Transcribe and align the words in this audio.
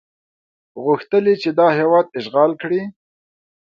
غوښتل 0.83 1.23
یې 1.31 1.35
چې 1.41 1.49
دا 1.59 1.67
هېواد 1.79 2.05
اشغال 2.19 2.51
کړي. 2.61 2.81